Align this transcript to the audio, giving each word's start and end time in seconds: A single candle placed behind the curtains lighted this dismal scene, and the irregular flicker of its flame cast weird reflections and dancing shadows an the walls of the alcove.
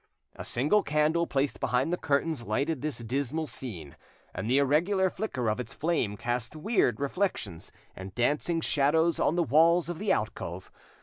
A 0.35 0.43
single 0.43 0.81
candle 0.81 1.27
placed 1.27 1.59
behind 1.59 1.93
the 1.93 1.97
curtains 1.97 2.41
lighted 2.41 2.81
this 2.81 2.97
dismal 2.97 3.45
scene, 3.45 3.95
and 4.33 4.49
the 4.49 4.57
irregular 4.57 5.11
flicker 5.11 5.47
of 5.47 5.59
its 5.59 5.75
flame 5.75 6.17
cast 6.17 6.55
weird 6.55 6.99
reflections 6.99 7.71
and 7.95 8.15
dancing 8.15 8.61
shadows 8.61 9.19
an 9.19 9.35
the 9.35 9.43
walls 9.43 9.89
of 9.89 9.99
the 9.99 10.11
alcove. 10.11 10.71